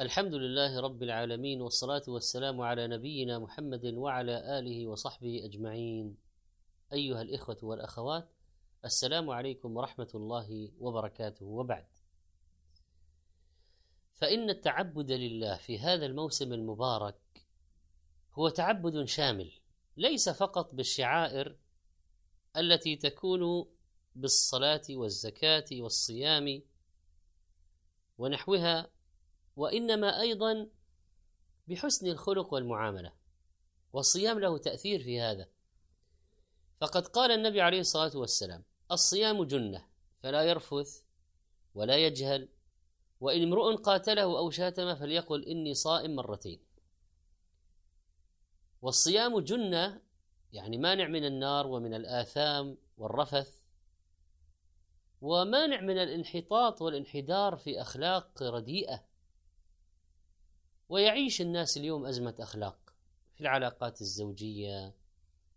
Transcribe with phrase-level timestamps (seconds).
[0.00, 6.16] الحمد لله رب العالمين والصلاة والسلام على نبينا محمد وعلى آله وصحبه أجمعين.
[6.92, 8.28] أيها الإخوة والأخوات،
[8.84, 11.86] السلام عليكم ورحمة الله وبركاته وبعد.
[14.12, 17.46] فإن التعبد لله في هذا الموسم المبارك
[18.32, 19.52] هو تعبد شامل،
[19.96, 21.56] ليس فقط بالشعائر
[22.56, 23.66] التي تكون
[24.14, 26.62] بالصلاة والزكاة والصيام
[28.18, 28.95] ونحوها
[29.56, 30.68] وإنما أيضا
[31.68, 33.12] بحسن الخلق والمعاملة
[33.92, 35.48] والصيام له تأثير في هذا.
[36.80, 39.86] فقد قال النبي عليه الصلاة والسلام الصيام جنة
[40.22, 41.02] فلا يرفث
[41.74, 42.48] ولا يجهل
[43.20, 46.60] وإن امرؤ قاتله أو شاتم فليقل إني صائم مرتين.
[48.82, 50.02] والصيام جنة
[50.52, 53.60] يعني مانع من النار ومن الآثام والرفث
[55.20, 59.15] ومانع من الانحطاط والانحدار في أخلاق رديئة.
[60.88, 62.94] ويعيش الناس اليوم أزمة أخلاق
[63.34, 64.94] في العلاقات الزوجية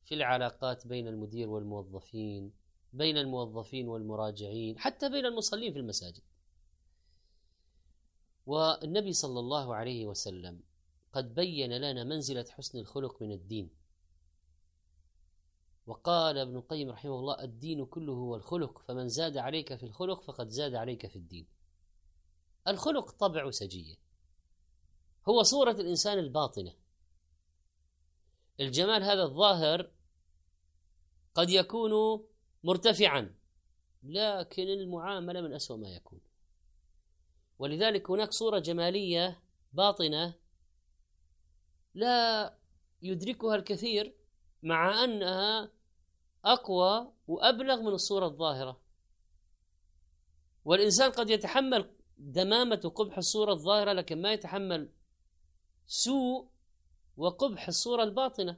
[0.05, 2.52] في العلاقات بين المدير والموظفين
[2.94, 6.21] بين الموظفين والمراجعين حتى بين المصلين في المساجد.
[8.45, 10.59] والنبي صلى الله عليه وسلم
[11.13, 13.69] قد بين لنا منزلة حسن الخلق من الدين.
[15.88, 20.49] وقال ابن القيم رحمه الله الدين كله هو الخلق فمن زاد عليك في الخلق فقد
[20.49, 21.47] زاد عليك في الدين.
[22.67, 23.95] الخلق طبع سجية.
[25.30, 26.73] هو صورة الإنسان الباطنة.
[28.59, 29.91] الجمال هذا الظاهر
[31.36, 32.23] قد يكون
[32.63, 33.36] مرتفعا
[34.03, 36.19] لكن المعاملة من أسوأ ما يكون.
[37.59, 40.33] ولذلك هناك صورة جمالية باطنة
[41.93, 42.53] لا
[43.02, 44.16] يدركها الكثير
[44.64, 45.71] مع أنها
[46.45, 48.81] أقوى وأبلغ من الصورة الظاهرة.
[50.66, 54.89] والإنسان قد يتحمل دمامة وقبح الصورة الظاهرة لكن ما يتحمل
[55.92, 56.48] سوء
[57.18, 58.58] وقبح الصورة الباطنة.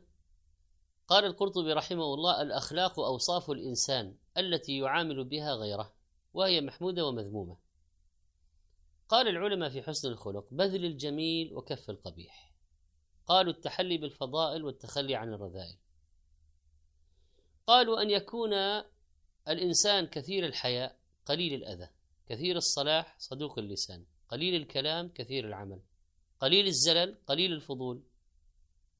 [1.08, 5.94] قال القرطبي رحمه الله الأخلاق أوصاف الإنسان التي يعامل بها غيره
[6.34, 7.58] وهي محمودة ومذمومة.
[9.09, 12.53] قال العلماء في حسن الخلق بذل الجميل وكف القبيح.
[13.25, 15.78] قالوا التحلي بالفضائل والتخلي عن الرذائل.
[17.68, 18.53] قالوا أن يكون
[19.47, 21.90] الإنسان كثير الحياء قليل الأذى
[22.25, 25.80] كثير الصلاح صدوق اللسان قليل الكلام كثير العمل.
[26.41, 28.03] قليل الزلل قليل الفضول.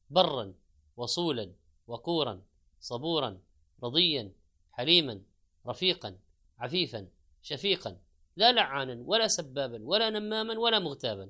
[0.10, 0.54] برا
[0.98, 1.54] وصولا
[1.88, 2.42] وقورا
[2.80, 3.42] صبورا
[3.84, 4.34] رضيا
[4.72, 5.22] حليما
[5.68, 6.18] رفيقا
[6.60, 7.08] عفيفا
[7.42, 7.98] شفيقا
[8.36, 11.30] لا لعانا ولا سبابا ولا نماما ولا مغتابا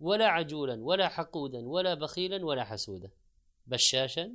[0.00, 3.10] ولا عجولا ولا حقودا ولا بخيلا ولا حسودا.
[3.66, 4.32] بشاشا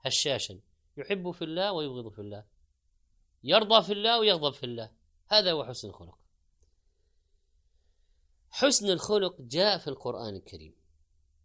[0.00, 0.60] هشاشا
[0.96, 2.44] يحب في الله ويبغض في الله
[3.44, 4.92] يرضى في الله ويغضب في الله.
[5.28, 6.18] هذا هو حسن الخلق.
[8.58, 10.74] حسن الخلق جاء في القرآن الكريم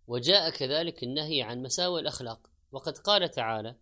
[0.08, 2.50] وجاء كذلك النهي عن مساوئ الأخلاق.
[2.72, 3.76] وقد قال تعالى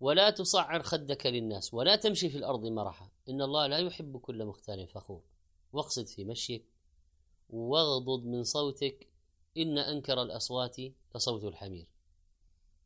[0.00, 4.88] ولا تصعر خدك للناس ولا تمشي في الأرض مرحا إن الله لا يحب كل مختال
[4.88, 5.22] فخور.
[5.72, 6.64] واقصد في مشيك
[7.50, 9.08] واغضض من صوتك
[9.56, 10.76] إن أنكر الأصوات
[11.14, 11.86] لصوت الحمير.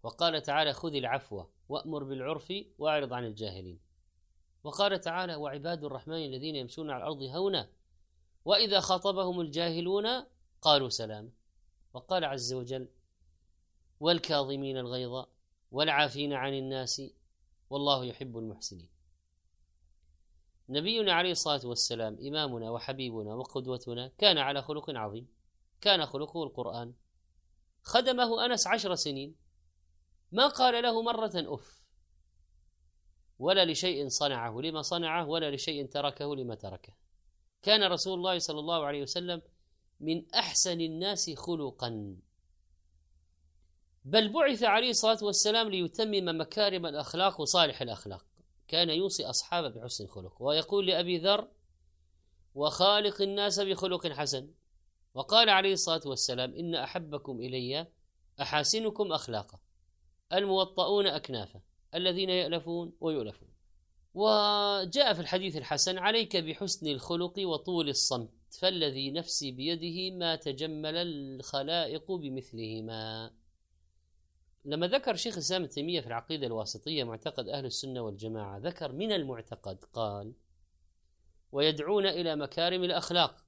[0.03, 3.81] وقال تعالى خذ العفو وأمر بالعرف وأعرض عن الجاهلين.
[4.65, 7.69] وقال تعالى وعباد الرحمن الذين يمشون على الأرض هونا
[8.45, 10.06] وإذا خاطبهم الجاهلون
[10.62, 11.33] قالوا سلام.
[11.93, 12.89] وقال عز وجل
[14.01, 15.25] والكاظمين الغيظ
[15.73, 17.03] والعافين عن الناس
[17.71, 18.89] والله يحب المحسنين.
[20.69, 25.28] نبينا عليه الصلاة والسلام إمامنا وحبيبنا وقدوتنا كان على خلق عظيم.
[25.81, 26.95] كان خلقه القرآن.
[27.83, 29.37] خدمه أنس عشر سنين.
[30.33, 31.81] ما قال له مرة أف.
[33.39, 36.93] ولا لشيء صنعه لما صنعه ولا لشيء تركه لما تركه.
[37.62, 39.43] كان رسول الله صلى الله عليه وسلم
[40.00, 42.16] من أحسن الناس خلقا.
[44.04, 48.25] بل بعث عليه الصلاة والسلام ليتمم مكارم الأخلاق وصالح الأخلاق.
[48.71, 51.48] كان يوصي أصحابه بحسن الخلق ويقول لأبي ذر
[52.54, 54.50] وخالق الناس بخلق حسن
[55.15, 57.86] وقال عليه الصلاة والسلام إن أحبكم إلي
[58.41, 59.59] أحاسنكم اخلاقا
[60.33, 61.60] الموطؤون اكنافا
[61.95, 63.48] الذين يألفون ويؤلفون
[64.15, 68.30] وجاء في الحديث الحسن عليك بحسن الخلق وطول الصمت
[68.60, 73.30] فالذي نفسي بيده ما تجمل الخلائق بمثلهما.
[74.65, 79.12] لما ذكر شيخ الإسلام ابن تيمية في العقيدة الواسطية معتقد أهل السنة والجماعة ذكر من
[79.12, 80.33] المعتقد قال
[81.53, 83.45] ويدعون إلى مكارم الأخلاق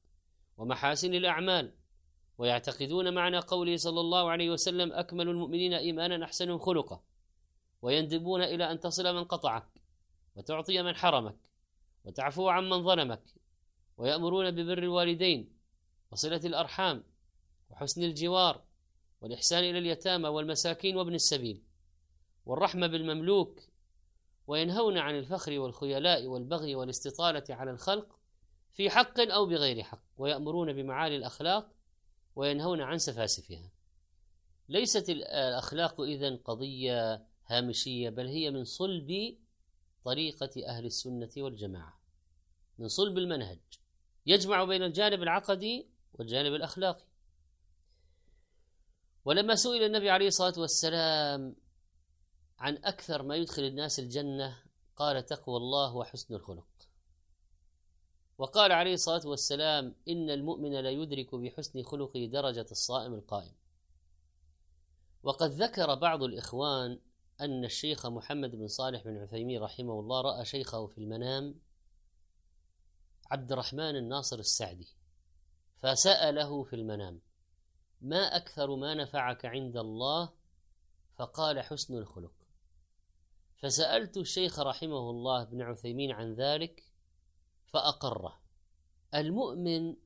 [0.56, 1.72] ومحاسن الأعمال
[2.38, 7.02] ويعتقدون معنى قوله صلى الله عليه وسلم أكمل المؤمنين إيمانا أحسنهم خلقا
[7.82, 9.81] ويندبون إلى أن تصل من قطعك.
[10.36, 11.36] وتعطي من حرمك
[12.04, 13.22] وتعفو عن من ظلمك
[13.96, 15.52] ويأمرون ببر الوالدين
[16.10, 17.04] وصلة الأرحام
[17.70, 18.62] وحسن الجوار
[19.20, 21.62] والإحسان إلى اليتامى والمساكين وابن السبيل
[22.46, 23.60] والرحمة بالمملوك
[24.46, 28.18] وينهون عن الفخر والخيلاء والبغي والاستطالة على الخلق
[28.72, 31.70] في حق أو بغير حق ويأمرون بمعالي الأخلاق
[32.36, 33.70] وينهون عن سفاسفها.
[34.68, 39.36] ليست الأخلاق إذن قضية هامشية بل هي من صلب
[40.04, 42.00] طريقة أهل السنة والجماعة.
[42.78, 43.60] من صلب المنهج
[44.26, 47.04] يجمع بين الجانب العقدي والجانب الأخلاقي.
[49.24, 51.56] ولما سئل النبي عليه الصلاة والسلام
[52.58, 54.62] عن أكثر ما يدخل الناس الجنة
[54.96, 56.66] قال تقوى الله وحسن الخلق
[58.38, 63.52] وقال عليه الصلاة والسلام إن المؤمن لا يدرك بحسن خلقه درجة الصائم القائم
[65.22, 66.98] وقد ذكر بعض الإخوان
[67.40, 71.54] أن الشيخ محمد بن صالح بن عثيمين رحمه الله رأى شيخه في المنام
[73.30, 74.88] عبد الرحمن الناصر السعدي
[75.82, 77.20] فسأله في المنام
[78.02, 80.32] ما أكثر ما نفعك عند الله؟
[81.18, 82.32] فقال حسن الخلق.
[83.56, 86.82] فسألت الشيخ رحمه الله بن عثيمين عن ذلك
[87.66, 88.40] فأقره
[89.14, 89.96] المؤمن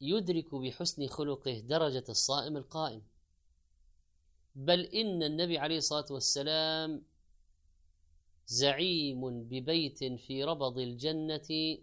[0.00, 3.02] يدرك بحسن خلقه درجة الصائم القائم.
[4.54, 7.02] بل إن النبي عليه الصلاة والسلام
[8.46, 11.78] زعيم ببيت في ربض الجنة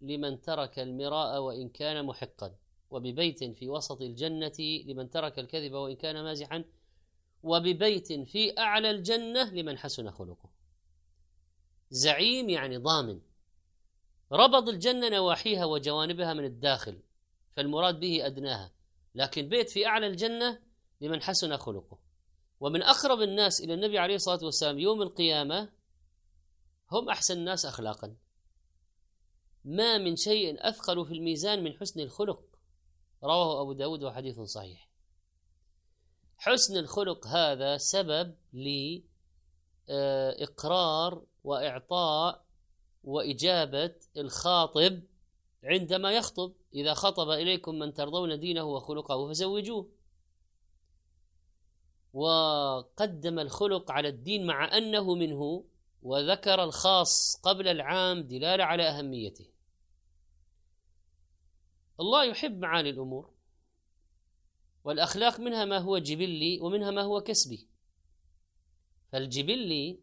[0.00, 2.54] لمن ترك المراء وإن كان محقا
[2.90, 6.64] وببيت في وسط الجنة لمن ترك الكذب وإن كان مازحا
[7.42, 10.50] وببيت في أعلى الجنة لمن حسن خلقه.
[11.90, 13.20] زعيم يعني ضامن.
[14.32, 16.98] ربض الجنة نواحيها وجوانبها من الداخل
[17.56, 18.72] فالمراد به أدناها
[19.14, 20.60] لكن بيت في أعلى الجنة
[21.00, 22.03] لمن حسن خلقه.
[22.64, 25.72] ومن أقرب الناس إلى النبي عليه الصلاة والسلام يوم القيامة
[26.92, 28.16] هم أحسن الناس أخلاقا.
[29.64, 32.42] ما من شيء أثقل في الميزان من حسن الخلق.
[33.24, 34.90] رواه أبو داود وحديث صحيح.
[36.36, 38.34] حسن الخلق هذا سبب
[39.88, 42.44] لإقرار وإعطاء
[43.02, 45.02] وإجابة الخاطب
[45.64, 46.52] عندما يخطب.
[46.74, 49.88] إذا خطب إليكم من ترضون دينه وخلقه فزوجوه.
[52.14, 55.64] وقدم الخلق على الدين مع أنه منه
[56.02, 59.46] وذكر الخاص قبل العام دلالة على أهميته.
[62.00, 63.30] الله يحب معاني الأمور
[64.84, 67.68] والأخلاق منها ما هو جبلي ومنها ما هو كسبي.
[69.12, 70.00] فالجبلي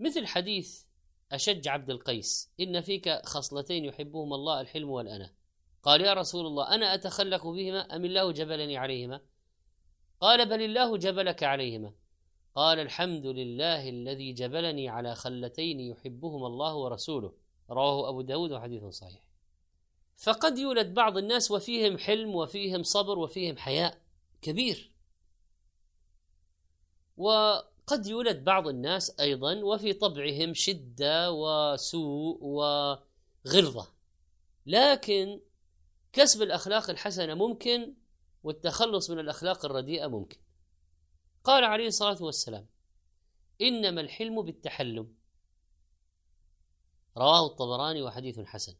[0.00, 0.84] مثل حديث
[1.32, 5.34] أشج عبد القيس إن فيك خصلتين يحبهما الله الحلم والأنا.
[5.82, 9.20] قال يا رسول الله أنا أتخلق بهما أم الله جبلني عليهما؟
[10.24, 11.92] قال بل الله جبلك عليهما.
[12.54, 17.32] قال الحمد لله الذي جبلني على خلتين يحبهما الله ورسوله.
[17.70, 19.22] رواه أبو داود وحديث صحيح.
[20.16, 23.98] فقد يولد بعض الناس وفيهم حلم وفيهم صبر وفيهم حياء
[24.42, 24.90] كبير.
[27.16, 33.88] وقد يولد بعض الناس أيضا وفي طبعهم شدة وسوء وغلظه
[34.66, 35.40] لكن
[36.12, 37.94] كسب الأخلاق الحسنة ممكن
[38.44, 40.38] والتخلص من الأخلاق الرديئة ممكن.
[41.44, 42.66] قال عليه الصلاة والسلام
[43.60, 45.14] إنما الحلم بالتحلم.
[47.16, 48.76] رواه الطبراني وحديث حسن.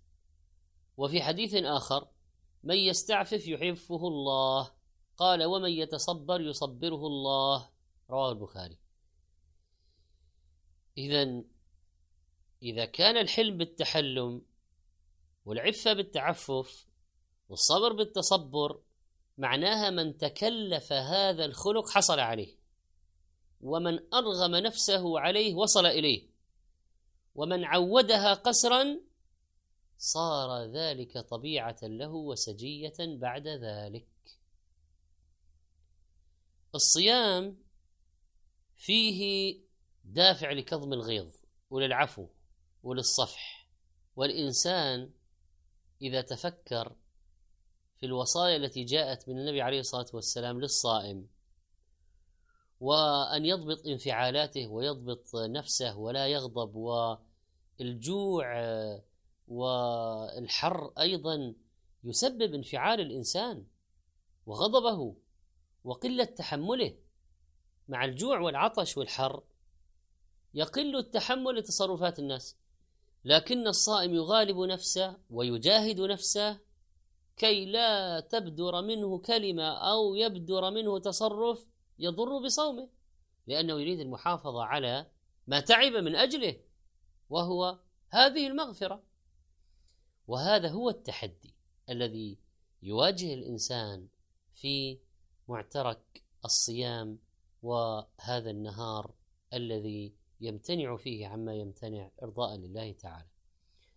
[0.97, 2.09] وفي حديث آخر
[2.63, 4.71] من يستعفف يحفه الله.
[5.17, 7.71] قال ومن يتصبر يصبره الله.
[8.11, 8.79] رواه البخاري.
[10.99, 11.43] إذا
[12.63, 14.43] إذا كان الحلم بالتحلم
[15.45, 16.87] والعفة بالتعفف
[17.49, 18.81] والصبر بالتصبر
[19.39, 22.57] معناها من تكلف هذا الخلق حصل عليه
[23.61, 26.29] ومن أرغم نفسه عليه وصل إليه
[27.35, 29.01] ومن عودها قسرا
[29.99, 34.07] صار ذلك طبيعة له وسجية بعد ذلك.
[36.75, 37.59] الصيام
[38.77, 39.61] فيه
[40.05, 41.35] دافع لكظم الغيظ
[41.71, 42.27] وللعفو
[42.83, 43.69] وللصفح
[44.17, 45.11] والإنسان
[46.03, 46.97] إذا تفكر
[48.05, 51.27] الوصايا التي جاءت من النبي عليه الصلاة والسلام للصائم
[52.81, 56.75] وأن يضبط انفعالاته ويضبط نفسه ولا يغضب
[57.81, 58.47] والجوع
[59.49, 61.55] والحر أيضا
[62.05, 63.67] يسبب انفعال الإنسان
[64.47, 65.17] وغضبه
[65.85, 66.95] وقلة تحمله
[67.89, 69.43] مع الجوع والعطش والحر
[70.55, 72.57] يقل التحمل لتصرفات الناس.
[73.25, 76.59] لكن الصائم يغالب نفسه ويجاهد نفسه
[77.37, 81.67] كي لا تبدر منه كلمة أو يبدر منه تصرف
[81.99, 82.89] يضر بصومه
[83.47, 85.07] لأنه يريد المحافظة على
[85.47, 86.61] ما تعب من أجله
[87.31, 87.79] وهو
[88.11, 89.03] هذه المغفرة.
[90.27, 91.55] وهذا هو التحدي
[91.91, 92.39] الذي
[92.83, 94.09] يواجه الإنسان
[94.55, 94.99] في
[95.49, 97.19] معترك الصيام
[97.63, 99.15] وهذا النهار
[99.55, 103.29] الذي يمتنع فيه عما يمتنع إرضاء لله تعالى.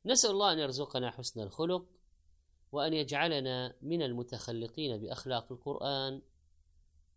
[0.06, 1.86] نسأل الله أن يرزقنا حسن الخلق
[2.71, 6.21] وأن يجعلنا من المتخلقين بأخلاق القرآن.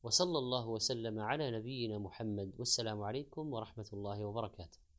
[0.02, 2.52] وصلى الله وسلم على نبينا محمد.
[2.58, 4.89] والسلام عليكم ورحمة الله وبركاته.